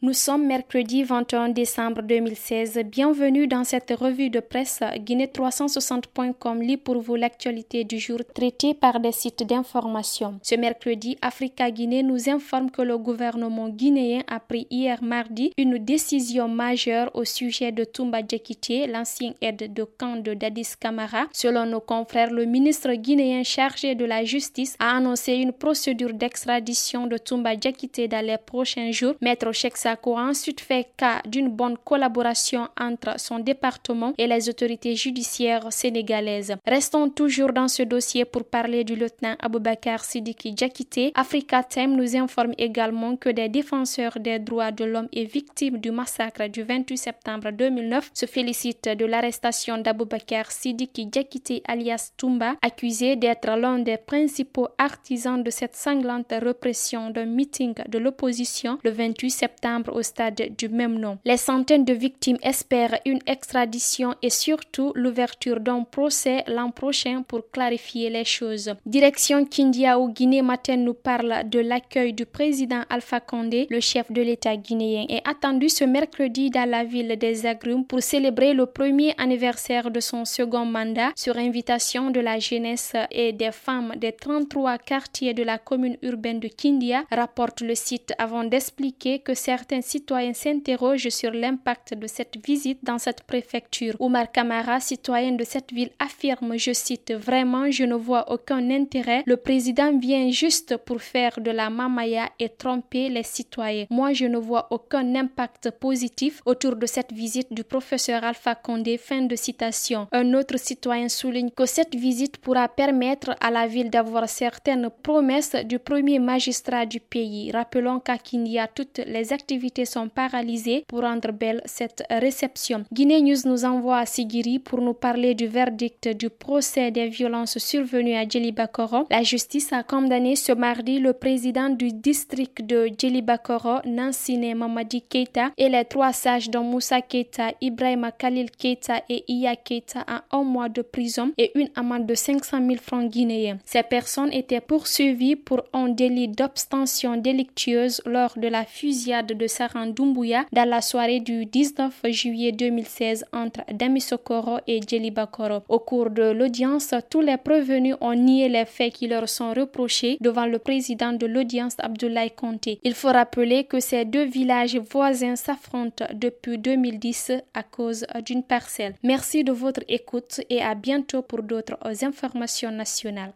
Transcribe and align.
Nous 0.00 0.12
sommes 0.12 0.46
mercredi 0.46 1.02
21 1.02 1.48
décembre 1.48 2.02
2016. 2.02 2.78
Bienvenue 2.86 3.48
dans 3.48 3.64
cette 3.64 3.90
revue 3.90 4.30
de 4.30 4.38
presse 4.38 4.78
Guinée360.com 4.80 6.62
lit 6.62 6.76
pour 6.76 7.00
vous 7.00 7.16
l'actualité 7.16 7.82
du 7.82 7.98
jour 7.98 8.20
traitée 8.32 8.74
par 8.74 9.00
des 9.00 9.10
sites 9.10 9.42
d'information. 9.42 10.38
Ce 10.44 10.54
mercredi, 10.54 11.18
Africa 11.20 11.72
Guinée 11.72 12.04
nous 12.04 12.28
informe 12.28 12.70
que 12.70 12.80
le 12.80 12.96
gouvernement 12.96 13.70
guinéen 13.70 14.22
a 14.28 14.38
pris 14.38 14.68
hier 14.70 15.02
mardi 15.02 15.50
une 15.58 15.78
décision 15.78 16.46
majeure 16.46 17.10
au 17.14 17.24
sujet 17.24 17.72
de 17.72 17.82
Toumba 17.82 18.20
Djekité, 18.20 18.86
l'ancien 18.86 19.34
aide 19.40 19.74
de 19.74 19.82
camp 19.82 20.22
de 20.22 20.32
Dadis 20.32 20.74
Camara. 20.78 21.26
Selon 21.32 21.66
nos 21.66 21.80
confrères, 21.80 22.30
le 22.30 22.44
ministre 22.44 22.92
guinéen 22.92 23.42
chargé 23.42 23.96
de 23.96 24.04
la 24.04 24.22
justice 24.22 24.76
a 24.78 24.96
annoncé 24.96 25.32
une 25.32 25.52
procédure 25.52 26.14
d'extradition 26.14 27.08
de 27.08 27.18
Toumba 27.18 27.58
Djekité 27.58 28.06
dans 28.06 28.24
les 28.24 28.38
prochains 28.38 28.92
jours. 28.92 29.14
Maître 29.20 29.50
Cheikh 29.50 29.76
a 29.88 29.96
ensuite 30.20 30.60
fait 30.60 30.88
cas 30.96 31.20
d'une 31.26 31.48
bonne 31.48 31.76
collaboration 31.78 32.68
entre 32.78 33.18
son 33.18 33.38
département 33.38 34.12
et 34.18 34.26
les 34.26 34.48
autorités 34.48 34.94
judiciaires 34.96 35.72
sénégalaises. 35.72 36.54
Restons 36.66 37.08
toujours 37.08 37.52
dans 37.52 37.68
ce 37.68 37.82
dossier 37.82 38.24
pour 38.24 38.44
parler 38.44 38.84
du 38.84 38.96
lieutenant 38.96 39.36
Aboubakar 39.40 40.04
Sidiki 40.04 40.54
Djakité. 40.56 41.12
Africa 41.14 41.62
Time 41.62 41.96
nous 41.96 42.16
informe 42.16 42.54
également 42.58 43.16
que 43.16 43.28
des 43.30 43.48
défenseurs 43.48 44.18
des 44.20 44.38
droits 44.38 44.72
de 44.72 44.84
l'homme 44.84 45.08
et 45.12 45.24
victimes 45.24 45.78
du 45.78 45.90
massacre 45.90 46.46
du 46.48 46.62
28 46.62 46.96
septembre 46.96 47.50
2009 47.50 48.10
se 48.14 48.26
félicitent 48.26 48.88
de 48.88 49.04
l'arrestation 49.06 49.78
d'Aboubakar 49.78 50.50
Sidiki 50.50 51.08
Djakité 51.12 51.62
alias 51.66 52.12
Toumba, 52.16 52.54
accusé 52.62 53.16
d'être 53.16 53.50
l'un 53.56 53.78
des 53.78 53.96
principaux 53.96 54.68
artisans 54.78 55.42
de 55.42 55.50
cette 55.50 55.76
sanglante 55.76 56.32
répression 56.32 57.10
d'un 57.10 57.26
meeting 57.26 57.74
de 57.88 57.98
l'opposition 57.98 58.78
le 58.84 58.90
28 58.90 59.30
septembre 59.30 59.77
au 59.88 60.02
stade 60.02 60.42
du 60.56 60.68
même 60.68 60.98
nom. 60.98 61.18
Les 61.24 61.36
centaines 61.36 61.84
de 61.84 61.92
victimes 61.92 62.38
espèrent 62.42 62.98
une 63.04 63.20
extradition 63.26 64.14
et 64.22 64.30
surtout 64.30 64.92
l'ouverture 64.94 65.60
d'un 65.60 65.82
procès 65.82 66.44
l'an 66.46 66.70
prochain 66.70 67.22
pour 67.26 67.50
clarifier 67.50 68.10
les 68.10 68.24
choses. 68.24 68.74
Direction 68.86 69.44
Kindia 69.44 69.98
au 69.98 70.08
Guinée 70.08 70.42
Matin 70.42 70.76
nous 70.76 70.94
parle 70.94 71.48
de 71.48 71.60
l'accueil 71.60 72.12
du 72.12 72.26
président 72.26 72.82
Alpha 72.90 73.20
Condé, 73.20 73.66
le 73.70 73.80
chef 73.80 74.10
de 74.10 74.22
l'État 74.22 74.56
guinéen, 74.56 75.06
est 75.08 75.26
attendu 75.28 75.68
ce 75.68 75.84
mercredi 75.84 76.50
dans 76.50 76.68
la 76.68 76.84
ville 76.84 77.16
des 77.18 77.46
Agrumes 77.46 77.84
pour 77.84 78.02
célébrer 78.02 78.54
le 78.54 78.66
premier 78.66 79.14
anniversaire 79.18 79.90
de 79.90 80.00
son 80.00 80.24
second 80.24 80.64
mandat 80.64 81.10
sur 81.16 81.36
invitation 81.36 82.10
de 82.10 82.20
la 82.20 82.38
jeunesse 82.38 82.92
et 83.10 83.32
des 83.32 83.52
femmes 83.52 83.94
des 83.96 84.12
33 84.12 84.78
quartiers 84.78 85.34
de 85.34 85.42
la 85.42 85.58
commune 85.58 85.96
urbaine 86.02 86.40
de 86.40 86.48
Kindia, 86.48 87.04
rapporte 87.10 87.60
le 87.60 87.74
site 87.74 88.12
avant 88.18 88.44
d'expliquer 88.44 89.18
que 89.20 89.34
certains 89.34 89.67
certains 89.68 89.82
citoyens 89.82 90.32
s'interrogent 90.32 91.10
sur 91.10 91.30
l'impact 91.30 91.92
de 91.92 92.06
cette 92.06 92.38
visite 92.42 92.78
dans 92.82 92.96
cette 92.96 93.24
préfecture. 93.24 93.94
Oumar 94.00 94.32
Kamara, 94.32 94.80
citoyen 94.80 95.32
de 95.32 95.44
cette 95.44 95.72
ville, 95.72 95.90
affirme, 95.98 96.56
je 96.56 96.72
cite, 96.72 97.12
Vraiment, 97.12 97.70
je 97.70 97.84
ne 97.84 97.94
vois 97.94 98.32
aucun 98.32 98.70
intérêt. 98.70 99.22
Le 99.26 99.36
président 99.36 99.98
vient 99.98 100.30
juste 100.30 100.78
pour 100.78 101.02
faire 101.02 101.38
de 101.40 101.50
la 101.50 101.68
mamaya 101.68 102.30
et 102.38 102.48
tromper 102.48 103.10
les 103.10 103.22
citoyens. 103.22 103.84
Moi, 103.90 104.14
je 104.14 104.24
ne 104.24 104.38
vois 104.38 104.68
aucun 104.70 105.14
impact 105.14 105.70
positif 105.72 106.40
autour 106.46 106.76
de 106.76 106.86
cette 106.86 107.12
visite 107.12 107.52
du 107.52 107.62
professeur 107.62 108.24
Alpha 108.24 108.54
Condé. 108.54 108.96
Fin 108.96 109.22
de 109.22 109.36
citation. 109.36 110.08
Un 110.12 110.32
autre 110.32 110.58
citoyen 110.58 111.10
souligne 111.10 111.50
que 111.50 111.66
cette 111.66 111.94
visite 111.94 112.38
pourra 112.38 112.68
permettre 112.68 113.36
à 113.40 113.50
la 113.50 113.66
ville 113.66 113.90
d'avoir 113.90 114.28
certaines 114.30 114.88
promesses 115.02 115.56
du 115.66 115.78
premier 115.78 116.18
magistrat 116.18 116.86
du 116.86 117.00
pays. 117.00 117.52
Rappelons 117.52 118.00
qu'à 118.00 118.16
Kindia, 118.16 118.66
toutes 118.66 119.00
les 119.06 119.32
activités 119.32 119.57
sont 119.84 120.08
paralysées 120.08 120.84
pour 120.88 121.00
rendre 121.00 121.32
belle 121.32 121.62
cette 121.64 122.02
réception. 122.10 122.84
Guinée 122.92 123.20
News 123.22 123.36
nous 123.44 123.64
envoie 123.64 123.98
à 123.98 124.06
Sigiri 124.06 124.58
pour 124.58 124.80
nous 124.80 124.94
parler 124.94 125.34
du 125.34 125.46
verdict 125.46 126.08
du 126.08 126.30
procès 126.30 126.90
des 126.90 127.08
violences 127.08 127.58
survenues 127.58 128.14
à 128.14 128.28
Djelibakoro. 128.28 129.06
La 129.10 129.22
justice 129.22 129.72
a 129.72 129.82
condamné 129.82 130.36
ce 130.36 130.52
mardi 130.52 130.98
le 130.98 131.12
président 131.12 131.70
du 131.70 131.92
district 131.92 132.62
de 132.62 132.88
Djelibakoro, 132.98 133.78
Nansine 133.86 134.54
Mamadi 134.54 135.02
Keita, 135.02 135.50
et 135.56 135.68
les 135.68 135.84
trois 135.84 136.12
sages 136.12 136.50
dont 136.50 136.64
Moussa 136.64 137.00
Keita, 137.00 137.52
Ibrahima 137.60 138.12
Khalil 138.12 138.50
Keita 138.50 139.02
et 139.08 139.24
Iya 139.28 139.56
Keita 139.56 140.04
à 140.06 140.24
un 140.32 140.42
mois 140.42 140.68
de 140.68 140.82
prison 140.82 141.32
et 141.38 141.50
une 141.58 141.70
amende 141.76 142.06
de 142.06 142.14
500 142.14 142.58
000 142.66 142.76
francs 142.80 143.10
guinéens. 143.10 143.58
Ces 143.64 143.82
personnes 143.82 144.32
étaient 144.32 144.60
poursuivies 144.60 145.36
pour 145.36 145.62
un 145.72 145.88
délit 145.88 146.28
d'obstention 146.28 147.16
délictueuse 147.16 148.02
lors 148.06 148.38
de 148.38 148.48
la 148.48 148.64
fusillade 148.64 149.32
de 149.32 149.46
Saran 149.48 149.86
Doumbouya 149.86 150.44
dans 150.52 150.68
la 150.68 150.80
soirée 150.80 151.20
du 151.20 151.46
19 151.46 152.02
juillet 152.10 152.52
2016 152.52 153.24
entre 153.32 153.60
Damisokoro 153.72 154.58
et 154.66 154.80
Djelibakoro. 154.80 155.62
Au 155.68 155.78
cours 155.78 156.10
de 156.10 156.30
l'audience, 156.30 156.94
tous 157.10 157.20
les 157.20 157.36
prévenus 157.36 157.96
ont 158.00 158.14
nié 158.14 158.48
les 158.48 158.64
faits 158.64 158.92
qui 158.94 159.08
leur 159.08 159.28
sont 159.28 159.52
reprochés 159.52 160.18
devant 160.20 160.46
le 160.46 160.58
président 160.58 161.12
de 161.12 161.26
l'audience 161.26 161.74
Abdoulaye 161.78 162.30
Conté. 162.30 162.78
Il 162.84 162.94
faut 162.94 163.08
rappeler 163.08 163.64
que 163.64 163.80
ces 163.80 164.04
deux 164.04 164.24
villages 164.24 164.76
voisins 164.76 165.36
s'affrontent 165.36 166.06
depuis 166.14 166.58
2010 166.58 167.32
à 167.54 167.62
cause 167.62 168.06
d'une 168.24 168.42
parcelle. 168.42 168.94
Merci 169.02 169.44
de 169.44 169.52
votre 169.52 169.82
écoute 169.88 170.40
et 170.50 170.62
à 170.62 170.74
bientôt 170.74 171.22
pour 171.22 171.42
d'autres 171.42 171.78
informations 172.02 172.70
nationales. 172.70 173.32